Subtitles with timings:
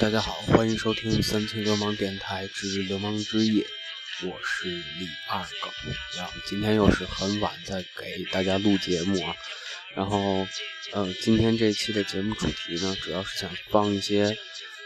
[0.00, 3.64] 大家好，欢迎收听三千流氓电台之流氓之夜，
[4.22, 5.70] 我是李二狗。
[6.16, 9.36] 然后今天又是很晚在给大家录节目啊。
[9.94, 10.46] 然后，
[10.92, 14.36] 呃，今天这期的节目主题呢，主要是想放一些，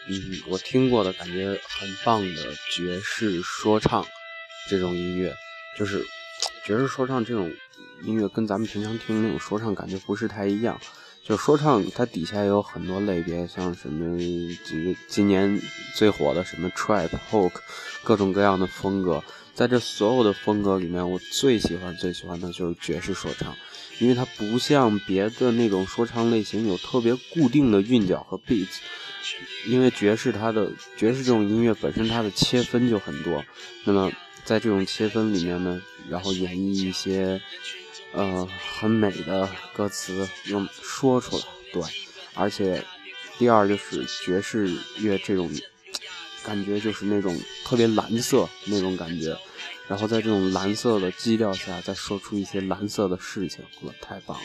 [0.09, 4.07] 嗯，我听过的感觉很棒的爵士说唱
[4.69, 5.35] 这种音乐，
[5.79, 6.05] 就是
[6.65, 7.51] 爵士说唱这种
[8.03, 10.79] 音乐跟咱们平常听那种说唱感觉不是太一样。
[11.29, 14.19] 就说唱，它底下有很多类别，像什么
[14.65, 15.61] 几个今年
[15.95, 17.53] 最火的什么 trap、hook，
[18.03, 19.23] 各种各样的风格。
[19.53, 23.55] 在这所有的风格里面，我最喜欢、最喜欢的就是爵士说唱，
[23.99, 28.69] 因为它不像别的那种说唱类型有特别固定的韵脚和 beat
[29.67, 33.45] 因为爵士它的爵士这种音乐本身它的切分就很多。
[33.85, 34.11] 那么
[34.45, 37.39] 在这种切分里面呢，然后演绎一些。
[38.13, 41.83] 呃，很美的歌词用说出来，对，
[42.35, 42.83] 而且
[43.39, 45.51] 第二就是爵士乐这种
[46.43, 49.37] 感觉，就是那种特别蓝色那种感觉，
[49.87, 54.45] 然后在这种蓝色的基调下，再说出一些蓝色的事情，哇，太棒了！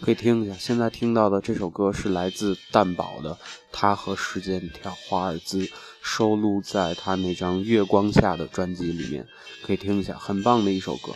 [0.00, 3.30] 可以听一下，现在听到的这首歌是来自蛋宝的
[3.70, 5.58] 《他和时间跳华尔兹》，
[6.02, 9.26] 收录在他那张《月光下》的专辑里面，
[9.62, 11.12] 可以听一下，很棒的一首歌。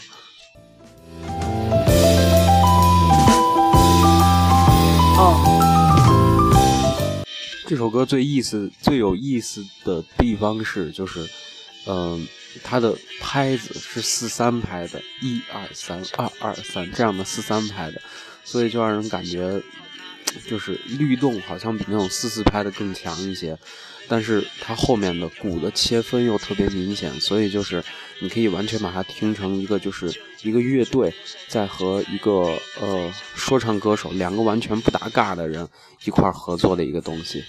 [7.69, 11.29] 这首歌最意思、最有意思的地方是，就是，
[11.85, 12.27] 嗯，
[12.65, 18.01] 它的拍子是四三拍的，一二三，二二三这样的四三拍的，
[18.43, 19.63] 所以就让人感觉，
[20.47, 23.59] 就是律动好像比那种四四拍的更强一些。
[24.09, 27.85] 但是它后面的鼓的切分又特别明显，所以就是
[28.23, 30.11] 你可以完全把它听成一个就是
[30.43, 31.13] 一个乐队
[31.49, 35.69] 在和一个呃说唱歌手两个完全不搭嘎的人
[36.05, 37.43] 一块合作的一个东西，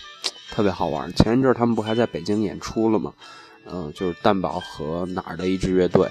[0.51, 1.13] 特别好玩。
[1.13, 3.13] 前一阵他们不还在北京演出了吗？
[3.71, 6.09] 嗯，就是蛋堡和哪儿的一支乐队，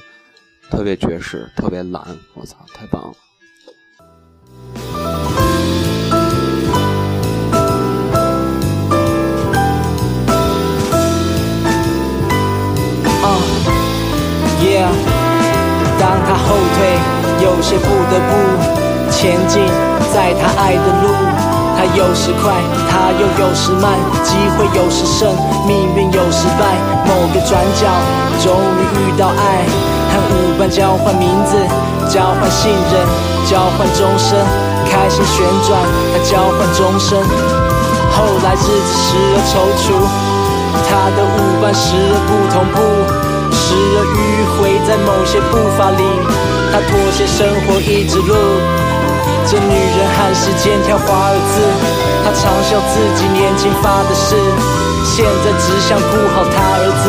[0.71, 3.15] 特别爵士，特别蓝，我操，太棒了。
[14.61, 15.08] Yeah.
[16.27, 16.99] 他后退，
[17.45, 19.67] 有些不得不前进，
[20.13, 21.09] 在他爱的路，
[21.77, 22.53] 他有时快，
[22.89, 23.93] 他又有时慢，
[24.23, 25.35] 机会有时胜，
[25.67, 26.77] 命运有时败。
[27.07, 27.87] 某个转角，
[28.43, 29.65] 终于遇到爱，
[30.11, 31.57] 和舞伴交换名字，
[32.09, 33.07] 交换信任，
[33.49, 34.39] 交换终身，
[34.91, 35.81] 开心旋转，
[36.13, 37.19] 他交换终身。
[38.13, 39.87] 后来日子时而踌躇，
[40.89, 42.77] 他的舞伴时而不同步。
[43.53, 44.19] 时而迂
[44.57, 46.03] 回在某些步伐里，
[46.73, 48.35] 他妥协生活一直路。
[49.51, 51.65] 这女人喊时间跳华尔兹，
[52.23, 54.37] 她嘲笑自己年轻发的誓，
[55.05, 57.09] 现在只想顾好她儿子，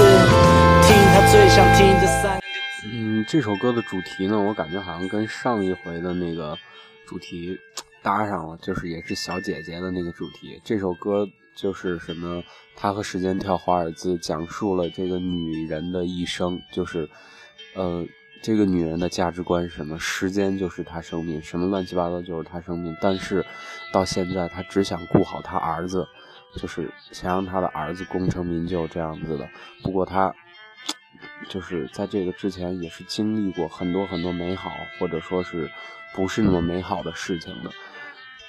[0.88, 2.40] 听她最想听的三。
[2.86, 6.58] 嗯，这首歌的主题呢，我感觉好像跟上一回的那个
[7.06, 7.60] 主题
[8.02, 10.62] 搭上了，就是也是小姐姐的那个主题。
[10.64, 11.28] 这首歌。
[11.59, 12.42] 就是什么，
[12.74, 17.09] 他和时间跳华尔兹，讲述了这个女人的一生，就是，
[17.75, 18.06] 呃，
[18.42, 20.00] 这个女人的价值观是什么？
[20.00, 22.96] 时间就是她生命，什么乱七八糟就是她生命。
[23.02, 23.46] 但是
[23.92, 26.08] 到现在，她只想顾好她儿子，
[26.56, 29.50] 就是想让她的儿子功成名就这样子的。
[29.84, 30.34] 不过她，
[31.50, 35.69] 就是在这个之前也是经历过很多很多美好，或者说是
[36.16, 37.72] 不是那么美好的事情的。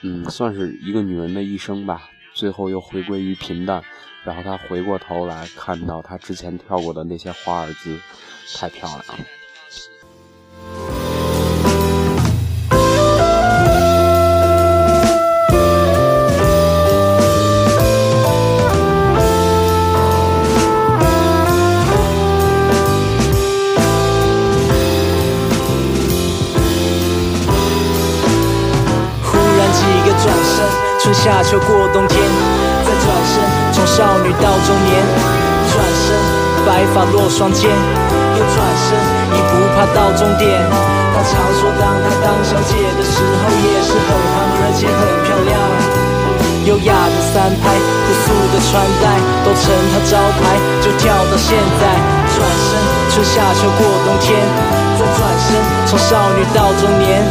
[0.02, 2.08] 嗯，算是一个女人的一生吧。
[2.40, 3.82] 最后又回归于平淡，
[4.24, 8.00] 然后他回过头来看到他之前跳过的那些华尔兹，
[8.56, 9.26] 太漂亮了。
[31.12, 32.19] 夏秋过冬天，
[33.90, 35.02] 少女到中年，
[35.66, 36.14] 转身，
[36.64, 38.56] 白发落双肩，又转
[38.86, 38.94] 身，
[39.34, 40.62] 已不怕到终点。
[41.10, 45.58] 他常说，当他当小姐的时候，也是很胖，而且很漂亮。
[46.70, 51.82] 优雅的三拍，朴素的穿戴，都成他招牌，就跳到现在。
[52.30, 52.78] 转身，
[53.10, 54.38] 春夏秋过冬天，
[54.94, 55.58] 再转身，
[55.90, 57.26] 从少女到中年，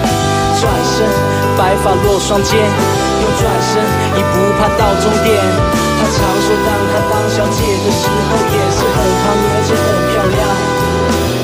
[0.59, 1.07] 转身，
[1.55, 2.59] 白发落双肩。
[2.59, 3.79] 又转身，
[4.19, 5.88] 已不怕到终点。
[5.99, 10.39] 他常说，当他当小姐的时候，也是很胖，而且很漂亮。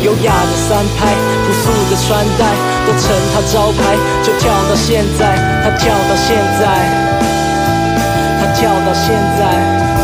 [0.05, 1.11] 优雅的三拍，
[1.43, 2.41] 朴素的穿戴
[2.85, 3.03] 都成
[3.33, 6.63] 他招牌，就跳到现在，他跳到现在，
[8.39, 9.94] 他跳到现在。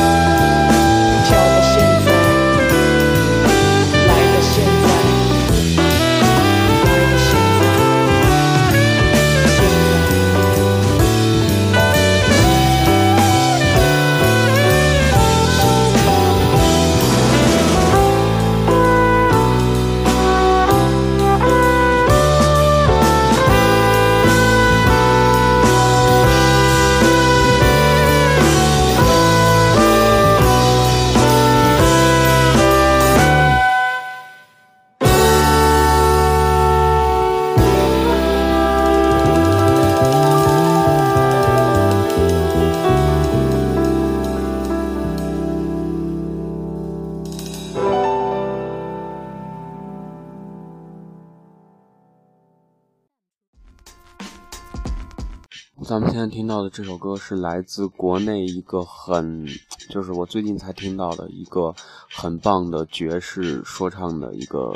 [56.52, 59.48] 到的这首歌是来自国内一个很，
[59.90, 61.74] 就是我最近才听到的一个
[62.14, 64.74] 很棒的爵士说唱的一个，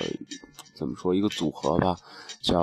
[0.74, 1.98] 怎么说一个组合吧，
[2.42, 2.62] 叫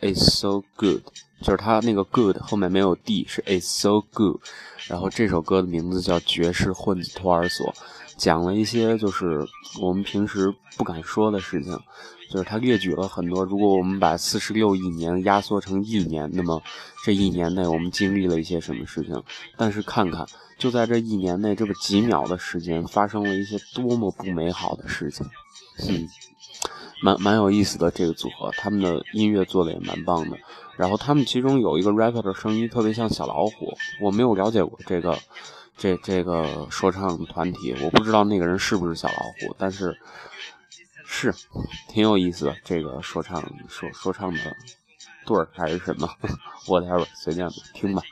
[0.00, 1.02] It's So Good，
[1.42, 4.40] 就是他那个 Good 后面没有 D，是 It's So Good，
[4.86, 7.74] 然后这首歌的名字叫爵士混子托儿所，
[8.16, 9.46] 讲了一些就是
[9.80, 11.78] 我们平时不敢说的事情。
[12.30, 16.60] 就是他列举了很多，如果我们把四十六亿年压缩成一年，那么
[17.04, 19.22] 这一年内我们经历了一些什么事情？
[19.56, 20.26] 但是看看，
[20.58, 25.24] 就在这一年内，这么几秒的时间，发生了一些多么不美好的事情。
[25.86, 26.08] 嗯，
[27.02, 30.36] 蛮蛮有意思的这个组合，他们的音乐做的也蛮棒的。
[30.76, 35.16] 然后他们其中有一个 rapper 的声音特别像小老虎，我没有了解过这个
[35.76, 39.98] 这这个说唱团体，我不知道那个人是不是小老虎，但是。
[41.06, 41.32] 是，
[41.90, 42.56] 挺有意思的。
[42.64, 44.40] 这个说唱说说唱的
[45.24, 46.08] 对儿还是什么，
[46.66, 48.02] whatever，随便听吧。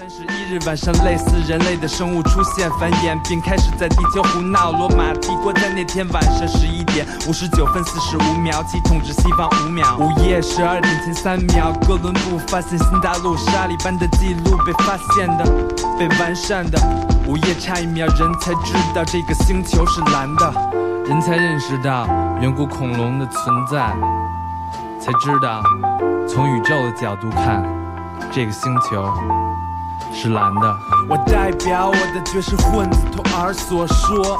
[0.00, 4.72] 三十一日晚上，类似人类的生物出现繁衍，并开始在地球胡闹。
[4.72, 9.98] 罗马帝国在那天晚上十一点五十九分四十五秒起统治西方五秒。
[9.98, 15.44] 午夜十二点前三秒，哥伦布发现新大陆，沙利班的记录被发现的，
[15.98, 16.80] 被完善的。
[17.26, 20.50] 午夜差一秒，人才知道这个星球是蓝的。
[21.04, 22.06] 人才认识到
[22.40, 23.94] 远古恐龙的存在，
[24.98, 25.62] 才知道
[26.26, 27.62] 从宇宙的角度看，
[28.32, 29.04] 这个星球
[30.12, 30.78] 是蓝的。
[31.08, 34.38] 我代表我的爵士混子托儿所说，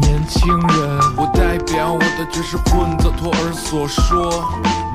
[0.00, 1.00] 年轻人。
[1.16, 4.44] 我代表我的爵士混子托儿所说，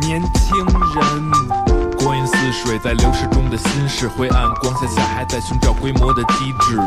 [0.02, 1.75] 年轻人。
[2.06, 6.78] 光阴似水，在流逝中的心事，灰暗光线下还在寻找规模的机制，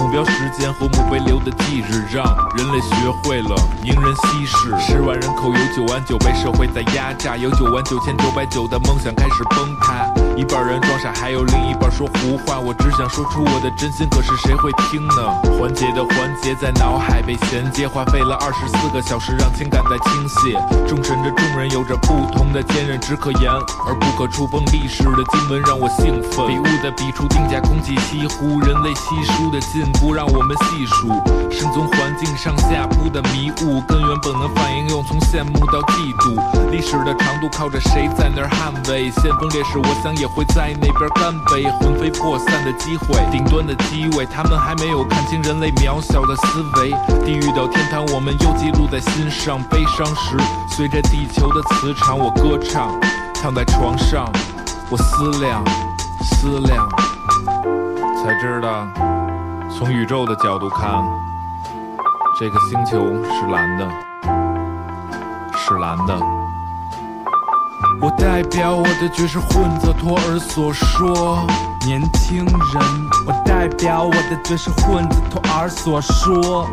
[0.00, 2.24] 目标时间和墓碑留的地址，让
[2.56, 4.74] 人类学会了名人稀释。
[4.80, 10.08] 十万人口有九万九被社会在压榨，有九万九千九百九的梦想开始崩塌。
[10.38, 12.58] 一半人装傻，还有另一半说胡话。
[12.58, 15.22] 我只想说出我的真心，可是谁会听呢？
[15.60, 20.88] 环节的环节在脑海被衔接，花费了二十四个小时让情感在倾泻。
[20.88, 23.52] 众神着众人有着不同的坚韧，只可言
[23.86, 24.61] 而不可触碰。
[24.66, 31.08] 历史的经文让我兴奋，笔误的笔触定价，空气稀乎，人类稀疏的进步让我们细数，
[31.50, 36.70] 生存环境上下铺的迷雾，根源本能反应又从羡慕到嫉妒。
[36.70, 39.10] 历史的长度靠着谁在那儿捍卫？
[39.10, 41.64] 先锋烈士，我想也会在那边干杯。
[41.80, 46.90] 魂飞魄散的机会，顶端的机位，他们还没有看清人类渺小的思维。
[47.24, 49.62] 地狱到天堂，我们又记录在心上。
[49.70, 50.36] 悲伤时，
[50.68, 52.90] 随着地球的磁场，我歌唱。
[53.34, 54.30] 躺在床上，
[54.92, 55.64] 我思量，
[56.22, 56.86] 思量，
[58.22, 58.86] 才知道，
[59.74, 61.02] 从宇宙的角度看，
[62.38, 63.88] 这个星球是蓝的，
[65.56, 66.14] 是蓝的。
[68.02, 71.46] 我代表我的爵士混子托尔所说，
[71.86, 73.08] 年轻人。
[73.26, 76.68] 我代表我的爵士混子托尔所说，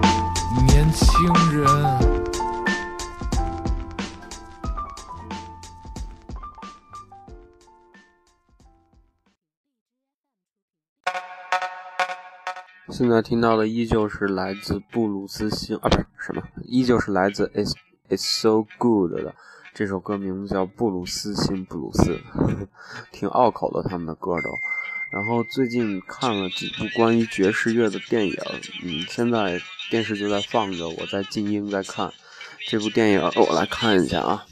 [0.67, 1.07] 年轻
[1.53, 2.18] 人。
[12.99, 17.71] 现在听到的依旧是来自布鲁斯星啊，不是什么，依旧是来自 It's
[18.09, 19.33] It's So Good 的
[19.73, 22.19] 这首歌，名字叫布鲁斯星布鲁斯，
[23.13, 24.49] 挺拗口的他们的歌都。
[25.11, 28.35] 然后最近看了几部关于爵士乐的电影，
[28.83, 32.11] 嗯，现在电视就在放着，我在静音在看
[32.67, 34.45] 这部电影，我来看一下啊，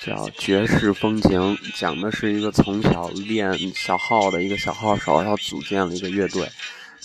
[0.00, 6.48] 叫《爵士风情》，讲的是一个从小练小号的一个小号手，然后组建了一个乐队。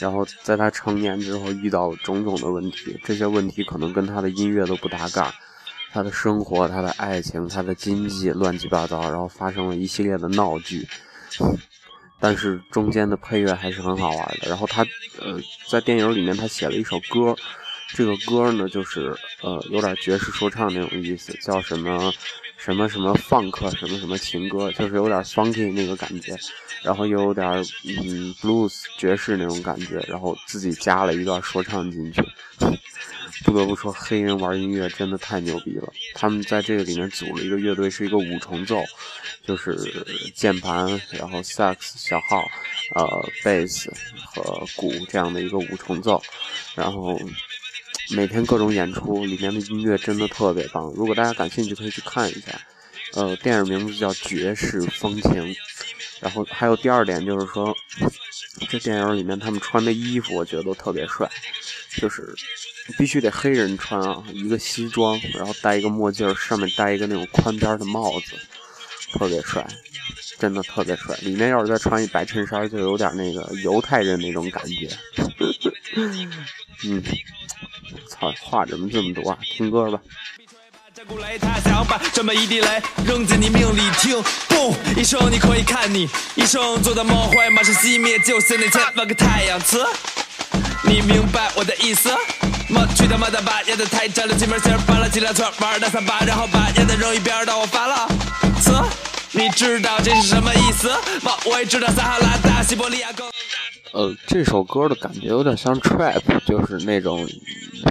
[0.02, 5.34] 然后在他成年之后遇到种种的问题，这些问题可能跟他的音乐都不搭嘎，
[5.94, 10.88] 他的生活、他的爱情、他的经济乱七八糟，然后发生了一系列的闹剧。
[12.20, 14.50] 但是中间的配乐还是很好玩的。
[14.50, 14.84] 然后他
[15.20, 15.40] 呃，
[15.70, 17.36] 在电影里面他写了一首歌，
[17.94, 22.12] 这个歌呢就是呃有点爵士说唱那种意思，叫什么
[22.58, 26.36] 什么什么放克什么什么情歌，就是有点 funky 那个感觉，
[26.84, 27.48] 然后又有点
[27.86, 32.24] 嗯 blues 爵士那种感觉，然后自己加了一段说唱进去。
[33.44, 35.92] 不得不说，黑人玩音乐真的太牛逼了。
[36.14, 38.84] 他们在这个里面组了一个乐队，是一个五重奏，
[39.44, 39.76] 就是
[40.36, 42.46] 键盘，然后萨克斯、小号，
[42.94, 43.08] 呃，
[43.44, 43.92] 贝斯
[44.28, 44.44] 和
[44.76, 46.22] 鼓这样的一个五重奏。
[46.76, 47.20] 然后
[48.16, 50.92] 每天各种演出，里面的音乐真的特别棒。
[50.96, 52.60] 如果大家感兴趣，可以去看一下。
[53.14, 55.32] 呃，电影名字叫《绝世风情》。
[56.20, 57.76] 然后还有第二点就是说，
[58.70, 61.30] 这电影里面他们穿的衣服，我觉得都特别帅，
[61.98, 62.34] 就是
[62.98, 68.38] 必须得黑人穿啊，一个西装，然后戴一个墨镜，上面戴一个那种宽边的帽子，
[69.14, 69.66] 特别帅，
[70.38, 71.16] 真的特别帅。
[71.22, 74.90] 里面要是再穿一白衬衫，就有点那个犹太人那种感觉。
[76.84, 77.04] 嗯，
[78.22, 79.38] 操，话怎么这么多啊？
[79.42, 80.00] 听歌吧。
[81.08, 89.84] 古雷他想把这么一滴泪扔进你命里，听，嘣一声，你可以看你一生做的梦会马上熄灭，就像那千万个太阳词。
[90.84, 92.12] 你明白我的意思
[92.70, 92.86] 吗？
[92.96, 98.08] 去他妈的把烟的太占了，进门先翻了几辆车，玩的三八，然后把烟的扔一边，当我发了
[98.62, 98.72] 词。
[99.32, 100.90] 你知道这是什么意思
[101.24, 101.32] 吗？
[101.46, 103.28] 我也知道撒哈拉大西伯利亚更。
[103.94, 107.28] 呃，这首歌的感觉有点像 trap，就是那种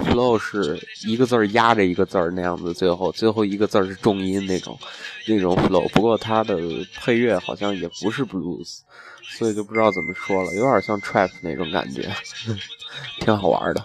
[0.06, 4.78] flow 是一个字儿压着一个字儿那样子，最后最后一个字儿是重音那种
[5.26, 5.86] 那种 flow。
[5.90, 6.56] 不过它的
[6.96, 8.78] 配乐好像也不是 blues，
[9.38, 12.10] 所以就不知道怎么说了，有点像 trap 那种感觉，
[13.20, 13.84] 挺好玩的。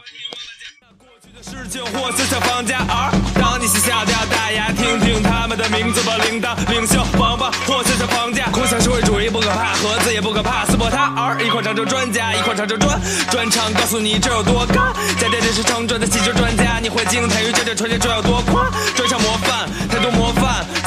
[1.45, 12.99] 事情或小小房价儿，当你先下掉大牙，听听他们的名字吧，铃铛、领袖、王八或小小房价，空想社会主义不可怕，盒子也不可怕，撕破它儿，一块长城专家，一块长城砖，
[13.29, 20.33] 专场告诉你这有多干，家电这是成专的汽车专家，你会惊叹于这这传接这有多宽，专场模范，太多模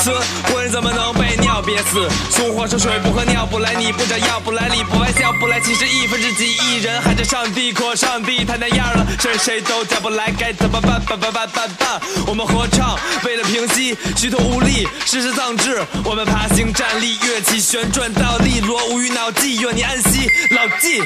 [0.09, 2.09] 范，词混人怎么能被尿憋死？
[2.31, 10.53] 俗话说水不喝尿不来，你不长药不来，理不歪笑不来，其实一分之几亿人喊着上帝，可上帝太那样了，谁谁都叫不来，该。
[10.53, 11.01] 怎么办？
[11.05, 12.01] 办办办办办！
[12.27, 15.81] 我们合唱，为了平息虚脱无力、事实丧志。
[16.05, 20.29] 我们爬行站立，乐器旋转倒立，落无语脑际，愿你安息。
[20.51, 21.01] 牢记。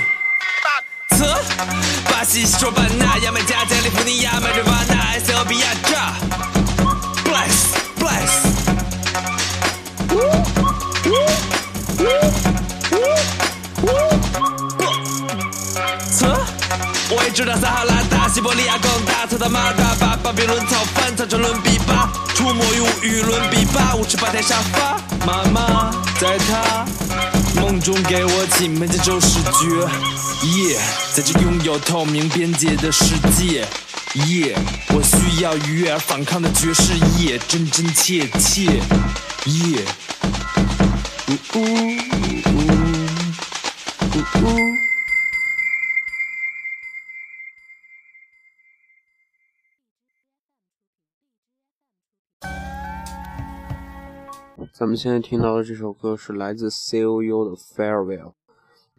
[1.17, 1.27] 词：
[2.11, 6.15] 巴西西双版纳，牙买加加利福尼亚，麦瑞瓦纳，埃塞俄比亚炸。
[7.25, 8.52] Bless bless。
[16.11, 16.27] 词：
[17.11, 18.29] 我也知道撒哈拉大。
[18.29, 24.99] 西伯利亚更大，操他妈大把巴比伦草翻，操车伦比巴，出没于无与伦比吧，五尺八台沙发。
[25.27, 26.87] 妈妈在她
[27.61, 29.87] 梦中给我起名叫周世觉，
[30.47, 30.79] 耶，
[31.15, 33.67] 在这拥有透明边界的世界，
[34.15, 34.57] 耶，
[34.89, 38.81] 我需要愉悦而反抗的爵士夜，真真切切，
[39.47, 39.85] 耶，
[41.29, 41.61] 呜呜
[44.07, 44.47] 呜呜。
[54.73, 58.35] 咱们现在听到的这首歌是来自 C.O.U 的 Farewell，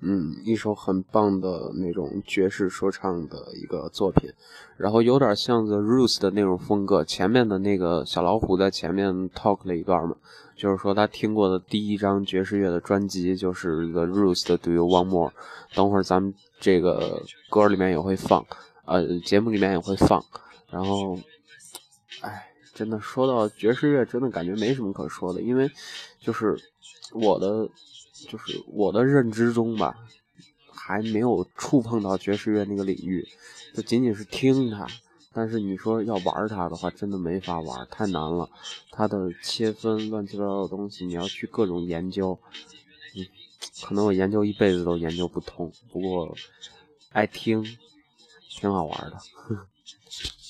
[0.03, 4.29] 嗯，一首很棒的那种爵士说唱的一个作品，
[4.77, 7.03] 然后有点像 The Roots 的那种风格。
[7.03, 10.15] 前面的那个小老虎在前面 talk 了一段嘛，
[10.55, 15.31] 就是说他听过的第一张爵士乐的专辑就是 The Roots 的 Do You Want More。
[15.73, 18.45] 等会儿咱们这个歌里面也会放，
[18.85, 20.23] 呃，节目里面也会放。
[20.69, 21.17] 然后，
[22.21, 22.49] 哎。
[22.75, 25.69] 真的说到爵士乐，真的感觉没什么可说的，因为
[26.19, 26.57] 就是
[27.11, 27.69] 我的
[28.27, 29.95] 就是我的认知中吧，
[30.71, 33.27] 还没有触碰到爵士乐那个领域，
[33.73, 34.87] 就仅仅是听它。
[35.35, 38.49] 但是你说要玩它的话，真的没法玩，太难了。
[38.91, 42.37] 它的切分乱七八糟的东西，你要去各种研究，
[43.15, 43.25] 嗯，
[43.81, 45.71] 可能我研究一辈子都研究不通。
[45.91, 46.35] 不过
[47.11, 47.63] 爱听，
[48.49, 49.17] 挺好玩的。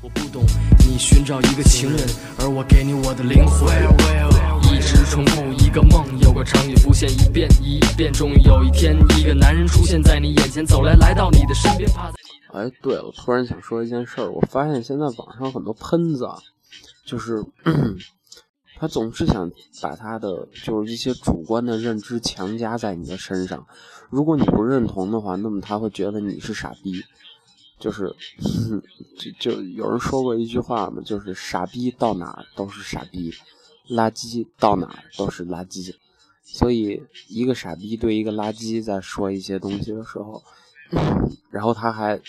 [0.00, 0.44] 我不懂，
[0.86, 1.98] 你寻找一个情人，
[2.38, 3.68] 而我给你我的灵魂。
[4.70, 8.12] 一直重复一个梦，有个场景浮现一遍一遍。
[8.12, 12.60] 终于有一天，一个男人出现在你眼前，走来来到你的身边，趴在你的。
[12.60, 16.38] 哎，对了，我突然想说一件事儿，我发现现在网上很多喷子啊，
[17.04, 17.44] 就是
[18.78, 19.50] 他总是想
[19.82, 23.66] 把他的就是一些主观的认知强加在你的身上。
[24.10, 27.02] 如果你不认同的话，那么他会觉得你是傻逼。
[27.78, 28.14] 就是
[29.16, 33.32] 就就有人说过一句话嘛，就是傻逼到哪都是傻逼，
[33.88, 35.94] 垃圾到哪都是垃圾。
[36.42, 40.42] 所以一个傻逼对一个垃圾在说一些东西的时候，
[41.50, 42.20] 然后他还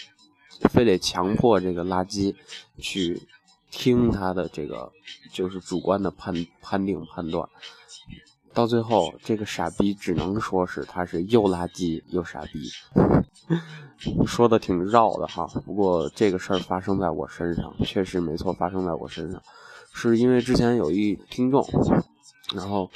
[0.69, 2.35] 非得强迫这个垃圾
[2.77, 3.21] 去
[3.71, 4.91] 听他的这个
[5.31, 7.47] 就是主观的判判定判断。
[8.59, 12.69] 到最后，这个傻逼只能说是他是又垃圾又傻逼，
[14.27, 15.47] 说的挺绕的哈。
[15.65, 19.41] 不过这个事儿发生在我身上，确实没错，发生在我身上，
[19.93, 21.65] 是因为之前有一听众，
[22.53, 22.89] 然后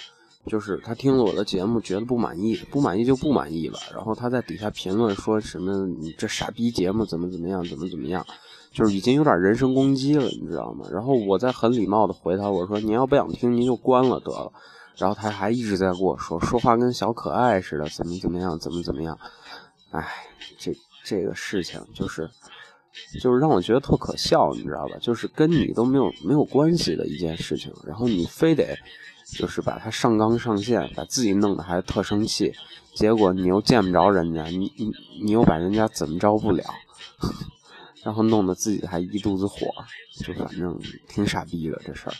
[0.47, 8.25] 就是他听了我的节目，觉得不满意，不满意就不满意了，然后他在底下评论说什么你这傻逼节目怎么怎么样，怎么怎么样，
[8.73, 10.85] 就是已经有点人身攻击了，你知道吗？
[10.91, 14.51] 然后我在很礼貌的回他，我说您要不想听，您就关了得了。
[14.97, 19.17] 然后他还一直在跟我说，说话跟小可爱似的，怎么怎么样，怎么怎么样。
[19.91, 20.07] 哎，
[20.57, 22.29] 这这个事情就是，
[23.19, 24.97] 就是让我觉得特可笑，你知道吧？
[25.01, 28.77] 就是跟你都没有没有关系的一件事情，然后你非得
[29.25, 32.53] 就是把他上纲上线，把自己弄得还特生气，
[32.95, 34.91] 结果你又见不着人家，你你
[35.23, 36.63] 你又把人家怎么着不了，
[38.03, 39.67] 然后弄得自己还一肚子火，
[40.19, 42.13] 就反正挺傻逼的这事儿。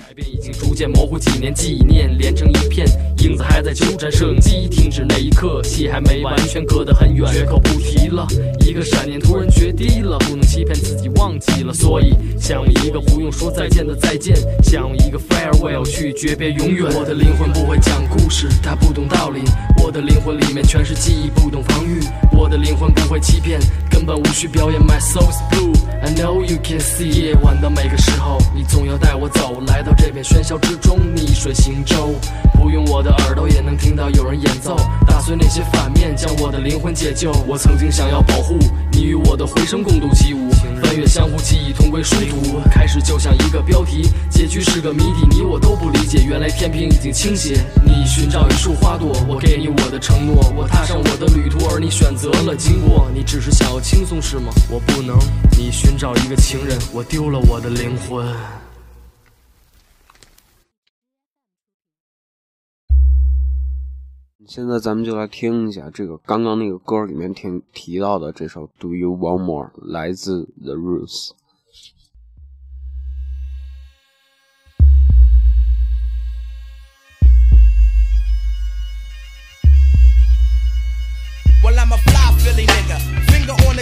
[0.00, 2.88] 改变已经逐渐模糊，几年纪念连成一片，
[3.18, 4.10] 影子还在纠缠。
[4.10, 8.26] 摄影机停止那一刻，戏还没完全隔得很远，绝口不提了。
[8.66, 13.86] 一个闪念突然决堤了，不能欺骗自己忘记了，所以想用一个不用说再见。
[13.86, 16.84] 的再见，想用一个 farewell 去诀别永远。
[16.94, 19.40] 我的灵魂不会讲故事，它不懂道理。
[19.82, 22.00] 我的灵魂里面全是记忆，不懂防御。
[22.32, 23.60] 我的灵魂不会欺骗，
[24.00, 24.80] 根本无需表演。
[24.80, 27.10] My soul's blue, I know you can see。
[27.10, 29.92] 夜晚的每个时候，你总要带我走，来到。
[29.92, 32.14] 这片喧嚣之中，逆水行舟，
[32.54, 34.74] 不用我的耳朵也能听到有人演奏，
[35.06, 37.30] 打碎那些反面，将我的灵魂解救。
[37.46, 38.56] 我曾经想要保护
[38.92, 40.50] 你，与我的回声共度起舞，
[40.82, 42.58] 翻越相互记忆，同归殊途。
[42.70, 46.24] 开始就像一个标题，结局是个谜底，你我都不理解。
[46.26, 53.10] 原来天平已经倾斜，你寻找一束花朵，我给你我的承诺，我踏上我的旅途，而你选择了经过。
[53.12, 54.52] 你只是想要轻松是吗？
[54.70, 55.18] 我不能。
[55.58, 58.24] 你寻找一个情人，我丢了我的灵魂。
[64.46, 71.32] 现在咱们就来听一下这个刚刚那个歌里面听提到的这首《Do You Want More》，来自 The Roots。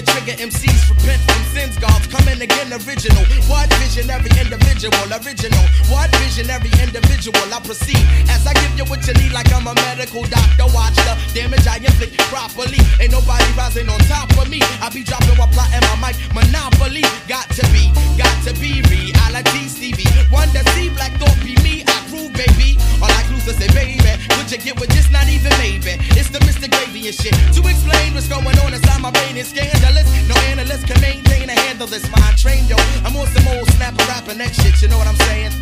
[0.03, 3.25] Trigger, MCs repent from sins, gods coming again original.
[3.51, 5.65] What visionary individual, original.
[5.91, 9.75] What visionary individual, I proceed as I give you what you need, like I'm a
[9.89, 10.67] medical doctor.
[10.71, 12.79] Watch the damage I inflict properly.
[13.01, 14.61] Ain't nobody rising on top of me.
[14.79, 17.03] I be dropping while plotting my mic monopoly.
[17.27, 20.09] Got to be, got to be reality, Stevie.
[20.31, 21.83] One to see black thought be me.
[21.87, 22.79] I prove, baby.
[23.03, 23.99] All I like Luther say, baby,
[24.37, 25.99] would you get with just not even maybe?
[26.19, 26.71] It's the Mr.
[26.71, 27.35] Gravy and shit.
[27.55, 31.59] To explain what's going on inside my brain is scandal No analyst can maintain and
[31.65, 32.05] handle this.
[32.13, 32.77] Mind trained, yo.
[33.05, 35.53] I'm on some old snapper rapping that shit, you know what I'm saying?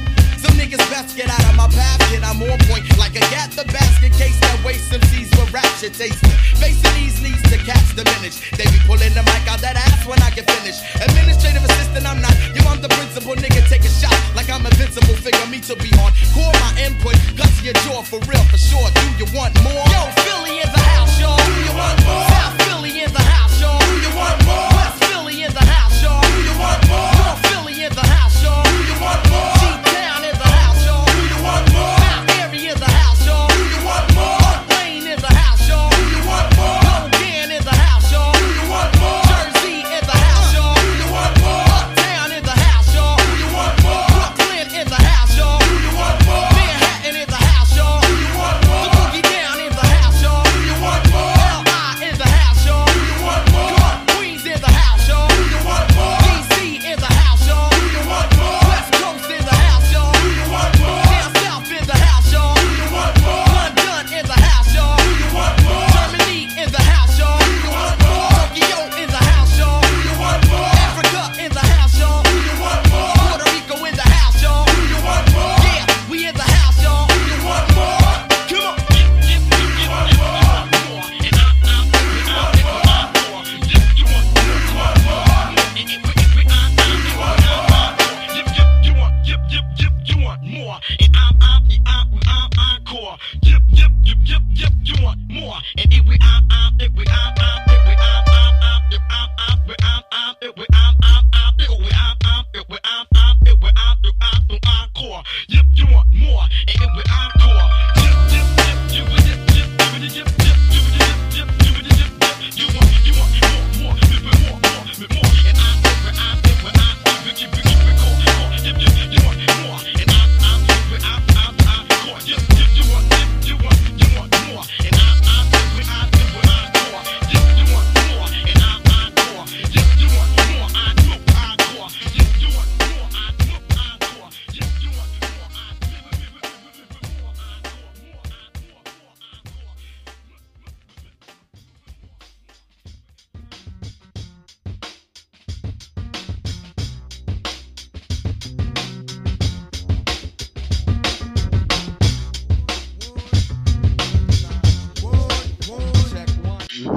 [0.43, 2.27] Some niggas best get out of my path, kid.
[2.27, 5.67] I'm on point like a gat the basket case that waste some seeds for rap
[5.79, 6.35] shit tasting.
[6.59, 8.43] Facing these leads to cats diminish.
[8.59, 10.83] They be pulling the mic out that ass when I get finished.
[10.99, 12.35] Administrative assistant, I'm not.
[12.51, 13.63] You I'm the principal nigga.
[13.71, 15.15] Take a shot like I'm invincible.
[15.23, 16.11] Figure me to be on.
[16.35, 18.91] Core my input, guts your jaw for real, for sure.
[18.91, 19.87] Do you want more?
[19.95, 21.39] Yo, Philly in the house, y'all.
[21.39, 22.26] Do you want more?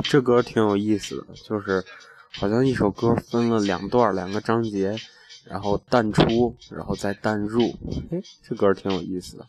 [0.10, 1.86] 这歌挺有意思的，就是
[2.32, 4.98] 好像一首歌分了两段两个章节，
[5.46, 7.78] 然后淡出，然后再淡入，
[8.12, 9.46] 哎，这歌挺有意思的。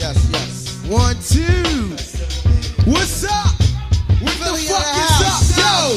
[0.00, 0.90] Yes, yes.
[0.90, 1.94] One, two.
[2.90, 3.54] What's up?
[4.20, 5.94] What the fuck is up, yo?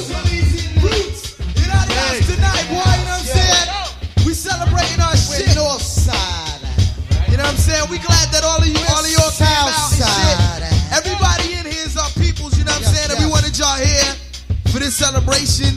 [0.79, 2.85] Roots in our house tonight, boy.
[2.85, 4.27] You know what I'm saying?
[4.27, 5.55] We celebrating our shit.
[5.55, 6.61] North side.
[7.31, 7.89] You know what I'm saying?
[7.89, 9.09] We glad that all of you, all of
[14.93, 15.73] celebration.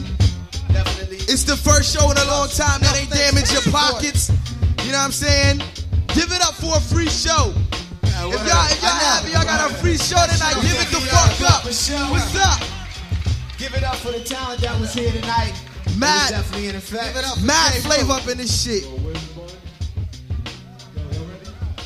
[0.69, 1.17] Definitely.
[1.25, 4.29] It's the first show in a long time that ain't damaged your pockets.
[4.85, 5.57] You know what I'm saying?
[6.13, 7.51] Give it up for a free show.
[8.03, 11.41] If y'all, if y'all happy, y'all got a free show tonight, give it the fuck
[11.49, 11.65] up.
[11.65, 11.89] What's
[12.37, 12.61] up?
[13.57, 15.53] Give it up for the talent that was here tonight.
[15.97, 17.15] Mad, Definitely in effect.
[17.43, 18.83] mad flavor up in this shit.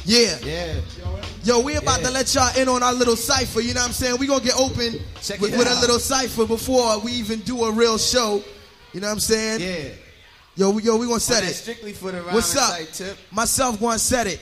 [0.05, 0.37] Yeah.
[0.43, 0.73] Yeah.
[1.44, 3.92] Yo, we about to let y'all in on our little cipher, you know what I'm
[3.92, 4.18] saying?
[4.18, 5.80] We gonna get open Check with, it with a out.
[5.80, 8.42] little cipher before we even do a real show.
[8.92, 9.60] You know what I'm saying?
[9.60, 9.94] Yeah.
[10.56, 11.54] Yo, we, yo, we gonna set On that it.
[11.54, 12.78] Strictly for the What's rhyme up?
[12.78, 13.16] and tight tip.
[13.30, 14.40] Myself gonna set it.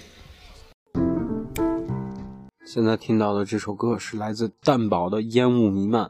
[2.65, 6.07] 现在听到的这首歌是来自蛋堡的《烟雾弥漫》，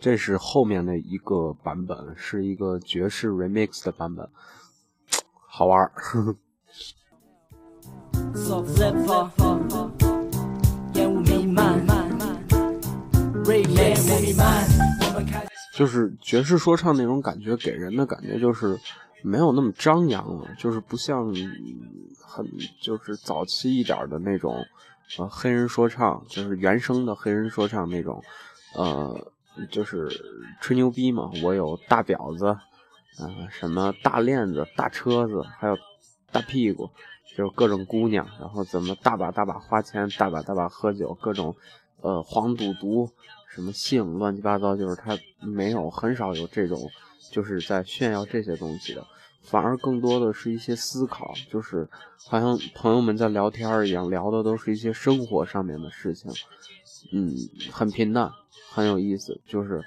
[0.00, 4.28] 这是后面的一个版本，是一个爵士 remix 的版本，
[5.46, 5.92] 好玩儿。
[11.53, 11.59] 弥
[14.33, 14.65] 漫，
[14.99, 15.45] 我们开。
[15.75, 18.75] 就是爵士说唱那种感觉，给人的感觉就是
[19.21, 21.31] 没有那么张扬了，就是不像
[22.19, 22.43] 很
[22.81, 24.65] 就是早期一点的那种
[25.19, 28.23] 呃黑人说唱，就是原声的黑人说唱那种，
[28.75, 29.31] 呃，
[29.69, 30.09] 就是
[30.59, 31.29] 吹牛逼嘛。
[31.43, 32.45] 我有大婊子，
[33.19, 35.77] 呃，什么大链子、大车子，还有
[36.31, 36.89] 大屁股，
[37.35, 41.55] 就是各种姑娘，然后怎么大把大把花钱，大把大把喝酒，各种
[42.01, 43.09] 呃黄赌毒。
[43.49, 46.89] 什么性乱七八糟，就是他没有很少有这种，
[47.31, 49.05] 就是在炫耀这些东西的，
[49.43, 51.87] 反而更多的是一些思考，就是
[52.25, 56.31] 好像朋友们在聊天一样，聊的都是一些生活上面的事情，
[57.11, 57.31] 嗯，
[57.71, 58.31] 很平淡，
[58.71, 59.83] 很有意思，就是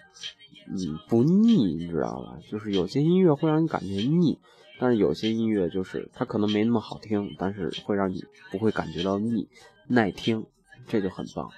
[0.69, 2.39] 嗯不腻，你知道吧？
[2.49, 4.39] 就是有些音乐会让你感觉腻，
[4.79, 9.49] 但是有些音乐就是它可能没那么好听，但是会让你不会感觉到腻，
[9.87, 10.45] 耐听，
[10.87, 11.51] 这就很棒。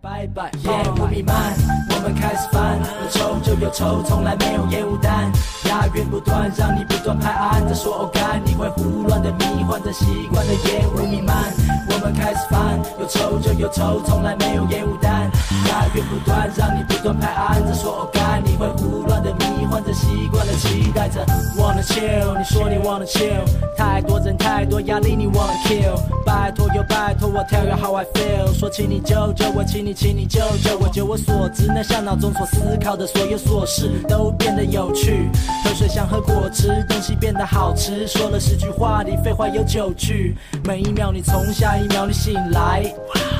[0.00, 1.54] 拜拜，烟雾弥漫，
[1.90, 5.30] 我们开始翻，有愁就有愁，从来没有烟雾弹，
[5.68, 11.52] 押韵不断，让你不断拍案，再说偶干，你会胡乱的迷幻着习惯的烟雾弥漫，
[11.90, 15.30] 我们开始翻，有愁就有愁，从来没有烟雾弹，
[15.68, 21.24] 押韵不断，让你不断拍案，再说偶干，你会胡乱的迷幻着习惯的期待着
[21.56, 23.44] ，wanna chill，你说你 wanna chill，
[23.76, 35.28] 太多人太多压力，你 wanna kill，拜托又拜托我 tell you how I feel，说请你救救我，请你请你救救我，就我所知，那像脑中所思考的所有琐事都变得有趣，
[35.64, 42.82] 喝水像喝果汁，东西变得好吃，说了十句话里废话有九句，每一秒你从下一秒你醒来，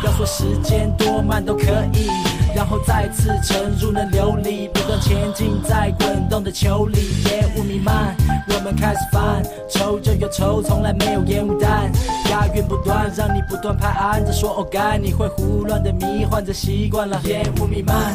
[0.05, 1.63] 要说时间多慢都可
[1.95, 2.09] 以。
[2.63, 8.15] 然后再次沉入那流里，不断前进在滚动的球里，烟雾弥漫，
[8.51, 11.91] 我们开始犯，愁就有愁，从来没有烟雾弹，
[12.31, 17.21] 押韵不断，让你不断拍案着说哦该，你会胡乱的迷幻着习惯了。
[17.25, 18.15] 烟雾弥漫，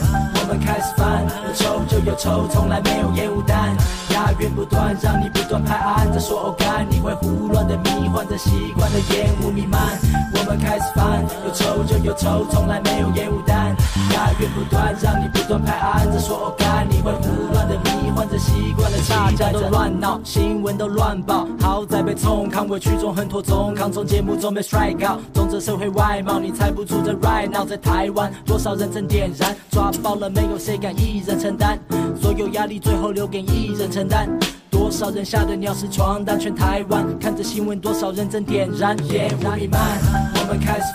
[0.50, 3.76] 我们开始翻，有愁就有愁，从来没有烟雾弹，
[4.12, 10.00] 押韵不断，让你不断拍案再说哦干，你会胡乱的迷幻着习惯的烟雾弥漫，
[10.36, 13.76] 我们开始翻，有愁就有愁，从来没有烟雾弹。
[14.14, 31.80] 押韵不断，让你不断拍案再说哦干，你会胡乱的迷幻着习惯了，大家都乱闹，新闻都乱报，好在被冲康委屈中很妥中康，从节目中被 strike out，中这社会外貌，你猜不出这 right now 在台湾多少人正点燃，抓爆了没有谁敢一人承担，
[32.22, 34.30] 所有压力最后留给一人承担。
[34.70, 39.98] 多少人吓得尿湿床单，全台湾看着新闻，多少人正点燃烟雾弥漫。
[40.36, 40.86] 我们开始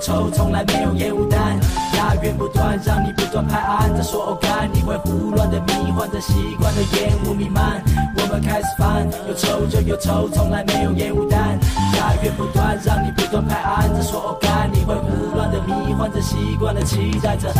[0.00, 1.58] 愁，从来没有烟雾弹。
[1.96, 7.82] 押韵不断，让你不断拍案再说哦干，你会胡乱的迷幻着习惯的烟雾弥漫。
[8.16, 11.58] 我们开始翻，有愁就有愁，从来没有烟雾弹。
[11.98, 17.52] 押韵不断，让你不断拍案再说哦干，你会胡乱的迷幻着习惯的期待着。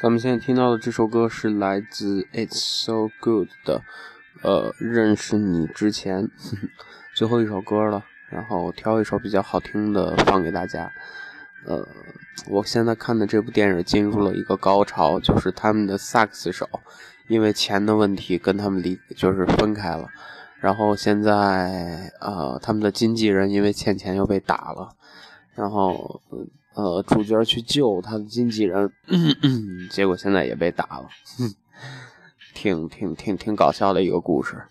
[0.00, 3.82] 咱们现在听到的这首歌是来自 It's So Good 的，
[4.40, 6.26] 呃，认识你之前
[7.14, 10.90] 最后一首歌了，然后挑一首比较好听的放给大家。
[11.66, 11.86] 呃，
[12.48, 16.66] 我现在看的这部电影进入了一个高潮，就是他们的萨克斯手
[17.28, 20.08] 因为钱的问题跟他们离就是分开了，
[20.60, 24.96] 然后现在呃他们的经纪人因为欠钱又被打了，
[25.54, 26.38] 然后呃
[27.06, 28.92] 主角去救他的经纪人，
[29.90, 31.08] 结果现在也被打了，
[32.54, 34.62] 挺挺挺挺搞笑的一个故事。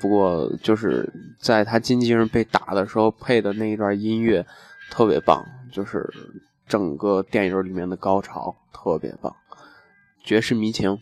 [0.00, 4.46] 不过就是在他经纪人被打的时候配的那一段音乐
[4.90, 6.06] 特别棒，就是
[6.66, 9.34] 整个电影里面的高潮特别棒，
[10.22, 10.98] 绝世迷情。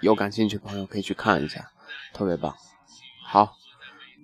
[0.00, 1.70] 有感兴趣的朋友可以去看一下，
[2.12, 2.52] 特别棒。
[3.24, 3.54] 好，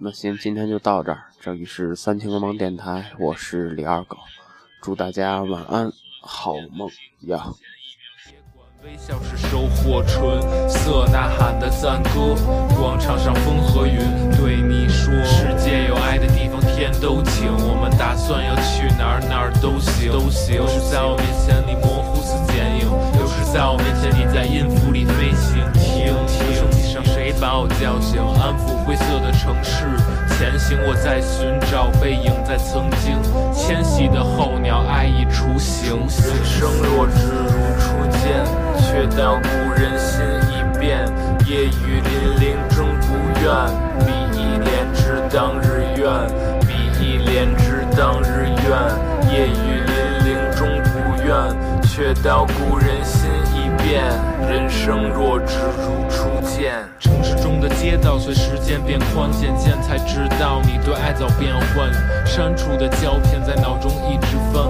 [0.00, 1.24] 那行，今天就到这儿。
[1.40, 4.16] 这里是三清流氓电台，我是李二狗，
[4.80, 6.88] 祝大家晚安，好梦
[7.26, 7.46] 呀。
[8.84, 12.34] 微笑是收获纯色呐喊的赞歌，
[12.78, 13.98] 广场上风和云
[14.38, 17.50] 对你说，世界有爱的地方天都晴。
[17.58, 20.54] 我们打算要去哪儿哪儿都行，都行。
[20.54, 22.86] 有时在我面前你模糊似剪影，
[23.18, 25.58] 有时在我面前你在音符里飞行。
[25.74, 28.22] 听听，手机上谁把我叫醒？
[28.38, 29.90] 安抚灰色的城市，
[30.38, 33.20] 前行我在寻找背影，在曾经
[33.52, 35.98] 迁徙的候鸟，爱已雏形。
[35.98, 38.46] 人生若只如初见，
[38.78, 41.10] 却道故人心已变。
[41.44, 43.50] 夜雨霖铃终不怨，
[44.06, 46.06] 比翼连枝当日愿，
[46.62, 46.70] 比
[47.02, 48.78] 翼连枝当日愿。
[49.34, 53.17] 夜雨霖铃终不怨，却道故人心
[53.78, 54.02] 变。
[54.48, 56.74] 人生若只如初见。
[56.98, 61.92] 城市中的街道随时间变宽，渐渐才知道你对爱早变换。
[62.26, 64.67] 删除的胶片在脑中一直翻，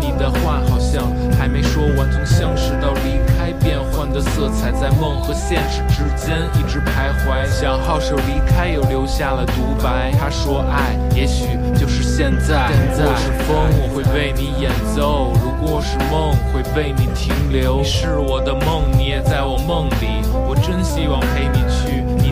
[0.00, 2.10] 你的话好像还没说完。
[2.10, 7.46] 从相识到离开，变换的色彩在梦和现实之间一直徘徊。
[7.46, 10.10] 小号手离开，又留下了独白。
[10.18, 12.70] 他说爱，也许就是现在。
[12.96, 17.78] 如果是风，我会为你演奏；如果是梦，会为你停留。
[17.78, 20.24] 你是我的梦，你也在我梦里。
[20.48, 21.89] 我真希望陪你去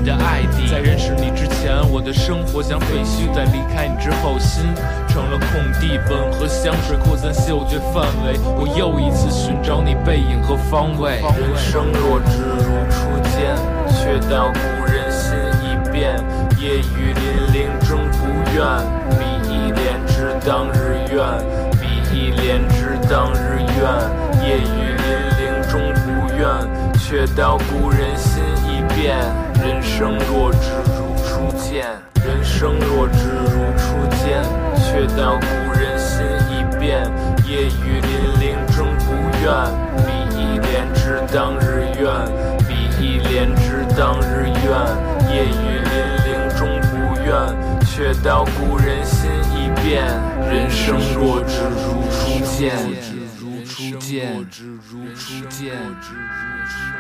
[0.09, 0.67] 的爱地。
[0.69, 4.65] 在认识你之前，我的生活像废墟；在离开你之后，心
[5.09, 5.99] 成了空地。
[6.09, 11.21] 吻和香水扩散嗅觉范围，我又一次寻找你背影和方位。
[11.37, 13.53] 人生若只如初见，
[13.93, 16.17] 却道故人心已变。
[16.59, 18.65] 夜雨霖铃终不怨，
[19.19, 21.19] 比翼连枝当日愿，
[21.79, 23.85] 比翼连枝当日愿。
[24.43, 26.47] 夜雨霖铃终不怨，
[26.99, 28.43] 却道故人心
[28.95, 29.19] 变。
[29.61, 31.87] 人生若只如初见，
[32.25, 34.43] 人生若只如初见，
[34.77, 37.11] 却道故人心已变。
[37.47, 39.47] 夜雨霖铃终不怨，
[40.07, 42.07] 比翼连枝当日愿，
[42.69, 42.71] 比
[43.01, 44.69] 翼连枝当日愿。
[45.33, 45.93] 夜雨霖
[46.25, 47.29] 铃终不怨，
[47.85, 50.05] 却道故人心已变。
[50.49, 52.77] 人生若只如初见，
[53.41, 54.33] 如初见，
[54.89, 56.15] 如初见，如
[56.67, 56.98] 初见。